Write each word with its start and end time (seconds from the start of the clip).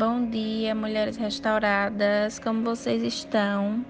Bom 0.00 0.24
dia, 0.24 0.74
mulheres 0.74 1.18
restauradas. 1.18 2.38
Como 2.38 2.62
vocês 2.62 3.02
estão? 3.02 3.84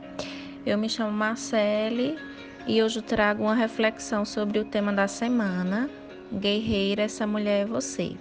Eu 0.66 0.76
me 0.76 0.88
chamo 0.88 1.12
Marcele 1.12 2.18
e 2.66 2.82
hoje 2.82 3.00
trago 3.00 3.44
uma 3.44 3.54
reflexão 3.54 4.24
sobre 4.24 4.58
o 4.58 4.64
tema 4.64 4.92
da 4.92 5.06
semana. 5.06 5.88
Guerreira, 6.32 7.02
essa 7.02 7.28
mulher 7.28 7.62
é 7.62 7.64
você. 7.64 8.16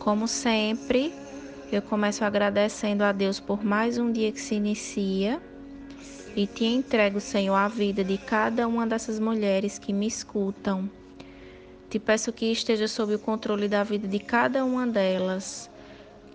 Como 0.00 0.26
sempre, 0.26 1.14
eu 1.70 1.80
começo 1.80 2.24
agradecendo 2.24 3.04
a 3.04 3.12
Deus 3.12 3.38
por 3.38 3.64
mais 3.64 3.96
um 3.96 4.10
dia 4.10 4.32
que 4.32 4.40
se 4.40 4.56
inicia 4.56 5.40
e 6.34 6.48
te 6.48 6.64
entrego, 6.64 7.20
Senhor, 7.20 7.54
a 7.54 7.68
vida 7.68 8.02
de 8.02 8.18
cada 8.18 8.66
uma 8.66 8.88
dessas 8.88 9.20
mulheres 9.20 9.78
que 9.78 9.92
me 9.92 10.08
escutam. 10.08 10.90
Te 11.88 12.00
peço 12.00 12.32
que 12.32 12.50
esteja 12.50 12.88
sob 12.88 13.14
o 13.14 13.20
controle 13.20 13.68
da 13.68 13.84
vida 13.84 14.08
de 14.08 14.18
cada 14.18 14.64
uma 14.64 14.84
delas 14.84 15.70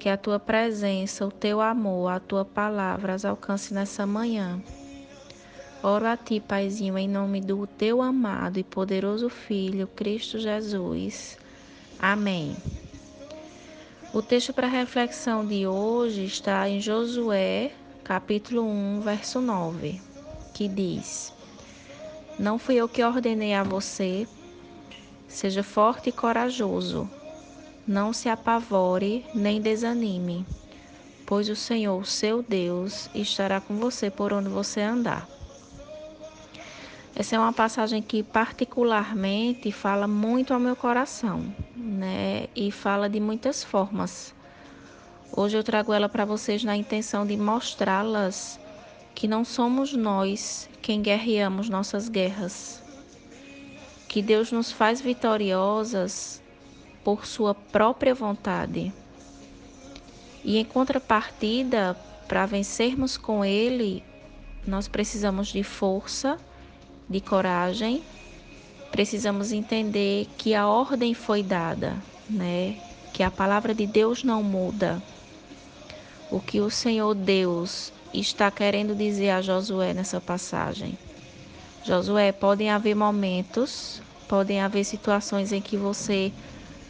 que 0.02 0.10
a 0.10 0.18
tua 0.18 0.40
presença, 0.40 1.28
o 1.28 1.30
teu 1.30 1.62
amor, 1.62 2.09
a 2.09 2.20
tua 2.20 2.44
palavra 2.44 3.14
as 3.14 3.23
alcance 3.23 3.72
nessa 3.72 4.04
manhã. 4.04 4.59
Oro 5.84 6.08
a 6.08 6.18
ti, 6.18 6.40
Paizinho, 6.40 6.98
em 6.98 7.08
nome 7.08 7.40
do 7.40 7.68
teu 7.68 8.02
amado 8.02 8.58
e 8.58 8.64
poderoso 8.64 9.30
Filho, 9.30 9.86
Cristo 9.86 10.40
Jesus. 10.40 11.38
Amém. 12.00 12.58
O 14.12 14.23
texto 14.23 14.52
para 14.52 14.66
reflexão 14.66 15.45
de 15.45 15.68
hoje 15.68 16.26
está 16.26 16.68
em 16.68 16.81
Josué, 16.81 17.72
capítulo 18.04 18.64
1, 18.64 19.02
verso 19.02 19.40
9, 19.40 20.02
que 20.52 20.68
diz: 20.68 21.31
Não 22.40 22.58
fui 22.58 22.73
eu 22.73 22.90
que 22.90 23.04
ordenei 23.04 23.54
a 23.54 23.62
você, 23.62 24.28
seja 25.28 25.62
forte 25.62 26.09
e 26.09 26.12
corajoso 26.12 27.08
não 27.88 28.13
se 28.13 28.30
apavore 28.30 29.26
nem 29.34 29.59
desanime, 29.59 30.45
pois 31.26 31.49
o 31.49 31.55
Senhor, 31.55 32.05
seu 32.05 32.44
Deus, 32.44 33.09
estará 33.14 33.59
com 33.59 33.75
você 33.78 34.09
por 34.09 34.33
onde 34.33 34.50
você 34.50 34.81
andar. 34.81 35.28
Essa 37.16 37.36
é 37.36 37.39
uma 37.39 37.52
passagem 37.52 38.02
que 38.02 38.23
particularmente 38.23 39.72
fala 39.72 40.08
muito 40.08 40.53
ao 40.53 40.59
meu 40.59 40.75
coração, 40.75 41.53
né? 41.75 42.47
E 42.56 42.72
fala 42.72 43.09
de 43.09 43.19
muitas 43.19 43.64
formas. 43.64 44.34
Hoje 45.31 45.58
eu 45.58 45.63
trago 45.63 45.94
ela 45.94 46.08
para 46.08 46.25
vocês 46.25 46.63
na 46.63 46.75
intenção 46.75 47.25
de 47.25 47.36
mostrá-las 47.36 48.59
que 49.13 49.28
não 49.28 49.44
somos 49.44 49.94
nós 49.94 50.69
quem 50.81 51.02
guerreamos 51.02 51.69
nossas 51.69 52.09
guerras. 52.09 52.81
Que 54.08 54.22
Deus 54.22 54.52
nos 54.52 54.72
faz 54.72 55.00
vitoriosas 55.00 56.41
por 57.03 57.25
sua 57.25 57.53
própria 57.53 58.13
vontade. 58.13 58.91
E 60.44 60.57
em 60.57 60.66
contrapartida, 60.66 61.95
para 62.27 62.45
vencermos 62.45 63.17
com 63.17 63.44
ele, 63.45 64.03
nós 64.66 64.88
precisamos 64.88 65.49
de 65.49 65.63
força, 65.63 66.38
de 67.09 67.19
coragem, 67.19 68.03
precisamos 68.91 69.52
entender 69.52 70.27
que 70.38 70.53
a 70.53 70.67
ordem 70.67 71.13
foi 71.13 71.44
dada, 71.44 71.95
né? 72.29 72.77
Que 73.13 73.23
a 73.23 73.31
palavra 73.31 73.73
de 73.73 73.85
Deus 73.85 74.23
não 74.23 74.41
muda. 74.41 75.02
O 76.29 76.39
que 76.39 76.61
o 76.61 76.69
Senhor 76.69 77.13
Deus 77.13 77.91
está 78.13 78.49
querendo 78.49 78.95
dizer 78.95 79.31
a 79.31 79.41
Josué 79.41 79.94
nessa 79.94 80.19
passagem. 80.19 80.97
Josué, 81.83 82.31
podem 82.31 82.69
haver 82.69 82.95
momentos, 82.95 84.02
podem 84.27 84.61
haver 84.61 84.83
situações 84.83 85.52
em 85.52 85.61
que 85.61 85.75
você 85.75 86.31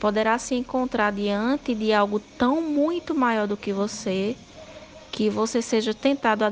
poderá 0.01 0.39
se 0.39 0.55
encontrar 0.55 1.11
diante 1.13 1.75
de 1.75 1.93
algo 1.93 2.19
tão 2.19 2.59
muito 2.59 3.13
maior 3.13 3.47
do 3.47 3.55
que 3.55 3.71
você 3.71 4.35
que 5.11 5.29
você 5.29 5.61
seja 5.61 5.93
tentado 5.93 6.43
a 6.43 6.51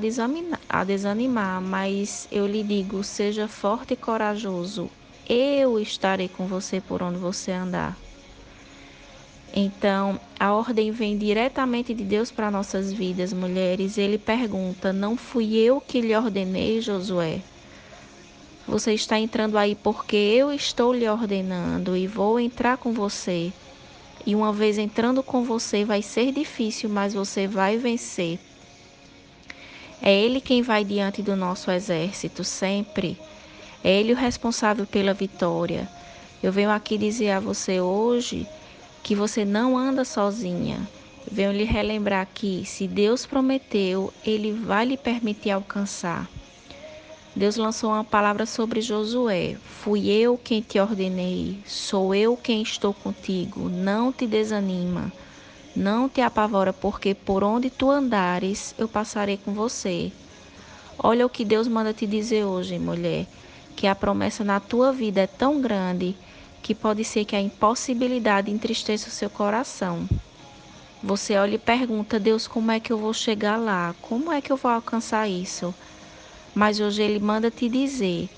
a 0.69 0.83
desanimar, 0.83 1.59
mas 1.59 2.27
eu 2.29 2.45
lhe 2.45 2.61
digo, 2.61 3.03
seja 3.03 3.47
forte 3.47 3.93
e 3.93 3.97
corajoso. 3.97 4.91
Eu 5.27 5.79
estarei 5.79 6.27
com 6.27 6.45
você 6.45 6.79
por 6.79 7.01
onde 7.01 7.17
você 7.17 7.51
andar. 7.51 7.97
Então, 9.51 10.19
a 10.39 10.53
ordem 10.53 10.91
vem 10.91 11.17
diretamente 11.17 11.93
de 11.93 12.03
Deus 12.03 12.31
para 12.31 12.51
nossas 12.51 12.93
vidas, 12.93 13.33
mulheres. 13.33 13.97
Ele 13.97 14.19
pergunta: 14.19 14.93
Não 14.93 15.15
fui 15.17 15.55
eu 15.55 15.81
que 15.81 16.01
lhe 16.01 16.15
ordenei, 16.15 16.81
Josué? 16.81 17.41
Você 18.69 18.93
está 18.93 19.17
entrando 19.17 19.57
aí 19.57 19.73
porque 19.73 20.15
eu 20.15 20.53
estou 20.53 20.93
lhe 20.93 21.09
ordenando 21.09 21.97
e 21.97 22.05
vou 22.05 22.39
entrar 22.39 22.77
com 22.77 22.93
você. 22.93 23.51
E 24.23 24.35
uma 24.35 24.53
vez 24.53 24.77
entrando 24.77 25.23
com 25.23 25.43
você 25.43 25.83
vai 25.83 26.03
ser 26.03 26.31
difícil, 26.31 26.87
mas 26.87 27.15
você 27.15 27.47
vai 27.47 27.79
vencer. 27.79 28.37
É 29.99 30.13
Ele 30.13 30.39
quem 30.39 30.61
vai 30.61 30.85
diante 30.85 31.23
do 31.23 31.35
nosso 31.35 31.71
exército, 31.71 32.43
sempre. 32.43 33.17
É 33.83 33.89
Ele 33.89 34.13
o 34.13 34.15
responsável 34.15 34.85
pela 34.85 35.15
vitória. 35.15 35.89
Eu 36.43 36.51
venho 36.51 36.69
aqui 36.69 36.95
dizer 36.95 37.31
a 37.31 37.39
você 37.39 37.81
hoje 37.81 38.45
que 39.01 39.15
você 39.15 39.43
não 39.43 39.75
anda 39.75 40.05
sozinha. 40.05 40.87
Venho 41.29 41.51
lhe 41.51 41.63
relembrar 41.63 42.27
que, 42.31 42.63
se 42.67 42.87
Deus 42.87 43.25
prometeu, 43.25 44.13
Ele 44.23 44.51
vai 44.51 44.85
lhe 44.85 44.95
permitir 44.95 45.49
alcançar. 45.49 46.29
Deus 47.35 47.55
lançou 47.55 47.91
uma 47.91 48.03
palavra 48.03 48.45
sobre 48.45 48.81
Josué: 48.81 49.57
Fui 49.61 50.09
eu 50.09 50.37
quem 50.37 50.61
te 50.61 50.79
ordenei, 50.79 51.61
sou 51.65 52.13
eu 52.13 52.35
quem 52.35 52.61
estou 52.61 52.93
contigo. 52.93 53.69
Não 53.69 54.11
te 54.11 54.25
desanima, 54.25 55.13
não 55.75 56.09
te 56.09 56.21
apavora, 56.21 56.73
porque 56.73 57.13
por 57.13 57.43
onde 57.43 57.69
tu 57.69 57.89
andares, 57.89 58.73
eu 58.77 58.87
passarei 58.87 59.37
com 59.37 59.53
você. 59.53 60.11
Olha 60.97 61.25
o 61.25 61.29
que 61.29 61.45
Deus 61.45 61.67
manda 61.67 61.93
te 61.93 62.05
dizer 62.05 62.45
hoje, 62.45 62.77
mulher, 62.79 63.27
que 63.75 63.87
a 63.87 63.95
promessa 63.95 64.43
na 64.43 64.59
tua 64.59 64.91
vida 64.91 65.21
é 65.21 65.27
tão 65.27 65.61
grande 65.61 66.17
que 66.61 66.75
pode 66.75 67.05
ser 67.05 67.23
que 67.25 67.35
a 67.35 67.41
impossibilidade 67.41 68.51
entristeça 68.51 69.07
o 69.07 69.11
seu 69.11 69.29
coração. 69.29 70.09
Você 71.01 71.37
olha 71.37 71.55
e 71.55 71.59
pergunta: 71.59 72.19
Deus, 72.19 72.47
como 72.47 72.71
é 72.71 72.79
que 72.79 72.91
eu 72.91 72.97
vou 72.97 73.13
chegar 73.13 73.55
lá? 73.55 73.95
Como 74.01 74.31
é 74.31 74.41
que 74.41 74.51
eu 74.51 74.57
vou 74.57 74.71
alcançar 74.71 75.29
isso? 75.29 75.73
Mas 76.59 76.81
hoje 76.81 77.01
ele 77.01 77.19
manda 77.19 77.49
te 77.49 77.69
dizer: 77.69 78.29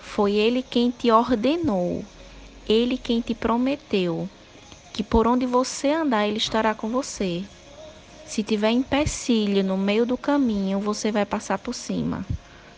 foi 0.00 0.32
ele 0.32 0.62
quem 0.62 0.90
te 0.90 1.10
ordenou, 1.10 2.02
ele 2.66 2.96
quem 2.96 3.20
te 3.20 3.34
prometeu 3.34 4.26
que 4.94 5.02
por 5.02 5.26
onde 5.26 5.44
você 5.44 5.88
andar 5.88 6.26
ele 6.26 6.38
estará 6.38 6.74
com 6.74 6.88
você. 6.88 7.44
Se 8.24 8.42
tiver 8.42 8.70
empecilho 8.70 9.62
no 9.62 9.76
meio 9.76 10.06
do 10.06 10.16
caminho, 10.16 10.80
você 10.80 11.12
vai 11.12 11.26
passar 11.26 11.58
por 11.58 11.74
cima. 11.74 12.24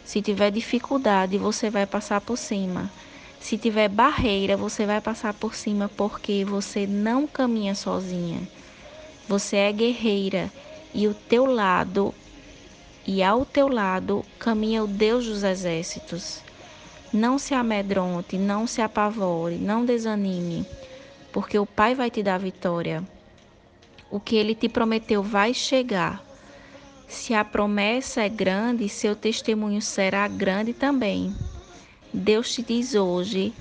Se 0.04 0.20
tiver 0.20 0.50
dificuldade, 0.50 1.38
você 1.38 1.70
vai 1.70 1.86
passar 1.86 2.20
por 2.20 2.36
cima. 2.36 2.90
Se 3.38 3.56
tiver 3.56 3.88
barreira, 3.88 4.56
você 4.56 4.84
vai 4.84 5.00
passar 5.00 5.32
por 5.34 5.54
cima 5.54 5.88
porque 5.96 6.44
você 6.44 6.88
não 6.88 7.24
caminha 7.28 7.76
sozinha. 7.76 8.48
Você 9.28 9.58
é 9.58 9.70
guerreira 9.70 10.50
e 10.92 11.06
o 11.06 11.14
teu 11.14 11.46
lado 11.46 12.12
e 13.06 13.22
ao 13.22 13.44
teu 13.44 13.68
lado 13.68 14.24
caminha 14.38 14.84
o 14.84 14.86
Deus 14.86 15.26
dos 15.26 15.42
exércitos. 15.42 16.40
Não 17.12 17.38
se 17.38 17.54
amedronte, 17.54 18.38
não 18.38 18.66
se 18.66 18.80
apavore, 18.80 19.56
não 19.56 19.84
desanime, 19.84 20.66
porque 21.32 21.58
o 21.58 21.66
Pai 21.66 21.94
vai 21.94 22.10
te 22.10 22.22
dar 22.22 22.38
vitória. 22.38 23.02
O 24.10 24.20
que 24.20 24.36
ele 24.36 24.54
te 24.54 24.68
prometeu 24.68 25.22
vai 25.22 25.52
chegar. 25.52 26.22
Se 27.08 27.34
a 27.34 27.44
promessa 27.44 28.22
é 28.22 28.28
grande, 28.28 28.88
seu 28.88 29.14
testemunho 29.14 29.82
será 29.82 30.26
grande 30.28 30.72
também. 30.72 31.34
Deus 32.12 32.54
te 32.54 32.62
diz 32.62 32.94
hoje 32.94 33.52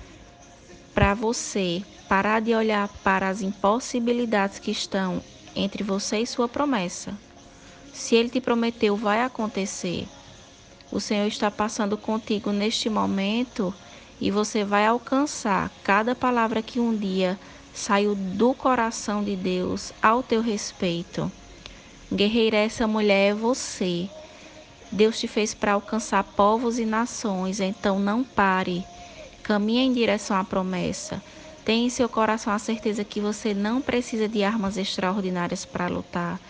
para 0.93 1.13
você 1.13 1.81
parar 2.07 2.41
de 2.41 2.53
olhar 2.53 2.87
para 3.03 3.27
as 3.27 3.41
impossibilidades 3.41 4.59
que 4.59 4.71
estão 4.71 5.21
entre 5.55 5.83
você 5.83 6.19
e 6.19 6.27
sua 6.27 6.47
promessa 6.47 7.17
se 8.01 8.15
ele 8.15 8.29
te 8.29 8.41
prometeu, 8.41 8.97
vai 8.97 9.21
acontecer. 9.21 10.07
O 10.91 10.99
Senhor 10.99 11.27
está 11.27 11.51
passando 11.51 11.95
contigo 11.95 12.51
neste 12.51 12.89
momento 12.89 13.71
e 14.19 14.31
você 14.31 14.65
vai 14.65 14.87
alcançar 14.87 15.71
cada 15.83 16.15
palavra 16.15 16.63
que 16.63 16.79
um 16.79 16.97
dia 16.97 17.39
saiu 17.71 18.15
do 18.15 18.55
coração 18.55 19.23
de 19.23 19.35
Deus 19.35 19.93
ao 20.01 20.23
teu 20.23 20.41
respeito. 20.41 21.31
Guerreira, 22.11 22.57
essa 22.57 22.87
mulher 22.87 23.31
é 23.31 23.35
você. 23.35 24.09
Deus 24.91 25.19
te 25.19 25.27
fez 25.27 25.53
para 25.53 25.73
alcançar 25.73 26.23
povos 26.23 26.79
e 26.79 26.85
nações, 26.85 27.59
então 27.59 27.99
não 27.99 28.23
pare. 28.23 28.83
Caminhe 29.43 29.85
em 29.85 29.93
direção 29.93 30.35
à 30.35 30.43
promessa. 30.43 31.21
Tenha 31.63 31.85
em 31.85 31.89
seu 31.89 32.09
coração 32.09 32.51
a 32.51 32.59
certeza 32.59 33.03
que 33.03 33.21
você 33.21 33.53
não 33.53 33.79
precisa 33.79 34.27
de 34.27 34.43
armas 34.43 34.75
extraordinárias 34.75 35.65
para 35.65 35.87
lutar. 35.87 36.41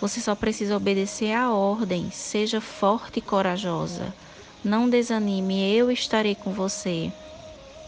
Você 0.00 0.20
só 0.20 0.34
precisa 0.34 0.76
obedecer 0.76 1.32
à 1.32 1.50
ordem. 1.50 2.10
Seja 2.10 2.60
forte 2.60 3.18
e 3.18 3.22
corajosa. 3.22 4.14
Não 4.62 4.88
desanime, 4.88 5.74
eu 5.74 5.90
estarei 5.90 6.36
com 6.36 6.52
você. 6.52 7.12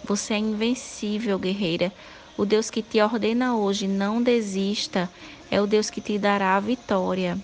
Você 0.02 0.34
é 0.34 0.38
invencível, 0.38 1.38
guerreira. 1.38 1.92
O 2.36 2.44
Deus 2.44 2.68
que 2.68 2.82
te 2.82 3.00
ordena 3.00 3.54
hoje, 3.56 3.86
não 3.86 4.22
desista, 4.22 5.10
é 5.50 5.60
o 5.60 5.66
Deus 5.66 5.88
que 5.88 6.00
te 6.00 6.18
dará 6.18 6.56
a 6.56 6.60
vitória. 6.60 7.38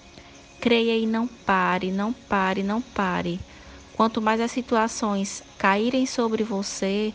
Creia 0.60 0.96
e 0.96 1.06
não 1.06 1.28
pare, 1.28 1.92
não 1.92 2.12
pare, 2.12 2.62
não 2.62 2.80
pare. 2.80 3.40
Quanto 3.92 4.20
mais 4.20 4.40
as 4.40 4.50
situações 4.50 5.44
caírem 5.56 6.06
sobre 6.06 6.42
você, 6.42 7.14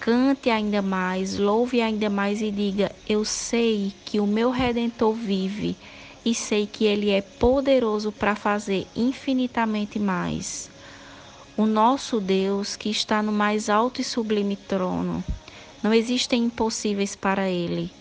cante 0.00 0.48
ainda 0.48 0.80
mais, 0.80 1.38
louve 1.38 1.82
ainda 1.82 2.08
mais 2.08 2.40
e 2.40 2.50
diga: 2.50 2.92
Eu 3.06 3.24
sei 3.24 3.92
que 4.04 4.20
o 4.20 4.26
meu 4.26 4.50
redentor 4.50 5.12
vive 5.12 5.76
e 6.26 6.34
sei 6.34 6.66
que 6.66 6.84
ele 6.84 7.10
é 7.10 7.22
poderoso 7.22 8.10
para 8.10 8.34
fazer 8.34 8.84
infinitamente 8.96 9.96
mais. 9.96 10.68
O 11.56 11.64
nosso 11.64 12.20
Deus 12.20 12.74
que 12.74 12.90
está 12.90 13.22
no 13.22 13.30
mais 13.30 13.70
alto 13.70 14.00
e 14.00 14.04
sublime 14.04 14.56
trono 14.56 15.22
não 15.80 15.94
existem 15.94 16.46
impossíveis 16.46 17.14
para 17.14 17.48
ele. 17.48 17.92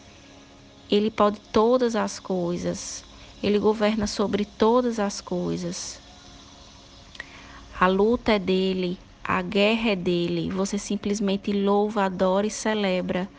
Ele 0.90 1.12
pode 1.12 1.40
todas 1.54 1.96
as 1.96 2.20
coisas. 2.20 3.06
Ele 3.44 3.60
governa 3.60 4.08
sobre 4.08 4.44
todas 4.44 5.00
as 5.00 5.22
coisas. 5.22 6.02
A 7.80 7.86
luta 7.86 8.32
é 8.32 8.40
dele, 8.40 8.98
a 9.24 9.40
guerra 9.44 9.92
é 9.92 9.96
dele. 9.96 10.50
Você 10.50 10.80
simplesmente 10.80 11.52
louva, 11.52 12.06
adora 12.06 12.48
e 12.48 12.52
celebra, 12.52 13.30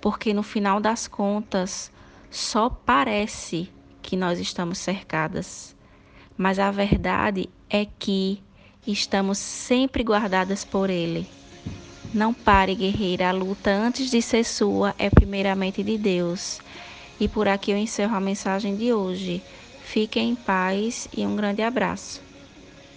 porque 0.00 0.32
no 0.32 0.44
final 0.44 0.78
das 0.78 1.08
contas 1.08 1.90
só 2.30 2.70
parece 2.70 3.68
que 4.02 4.16
nós 4.16 4.38
estamos 4.38 4.78
cercadas, 4.78 5.74
mas 6.36 6.58
a 6.58 6.70
verdade 6.70 7.48
é 7.68 7.84
que 7.84 8.42
estamos 8.86 9.38
sempre 9.38 10.02
guardadas 10.02 10.64
por 10.64 10.90
ele. 10.90 11.28
Não 12.12 12.34
pare, 12.34 12.74
guerreira. 12.74 13.28
A 13.28 13.32
luta 13.32 13.70
antes 13.70 14.10
de 14.10 14.20
ser 14.20 14.44
sua 14.44 14.94
é 14.98 15.08
primeiramente 15.08 15.82
de 15.82 15.96
Deus. 15.96 16.58
E 17.20 17.28
por 17.28 17.46
aqui 17.46 17.70
eu 17.70 17.76
encerro 17.76 18.16
a 18.16 18.20
mensagem 18.20 18.74
de 18.74 18.92
hoje. 18.92 19.42
Fiquem 19.78 20.30
em 20.30 20.34
paz 20.34 21.06
e 21.16 21.24
um 21.26 21.36
grande 21.36 21.62
abraço. 21.62 22.29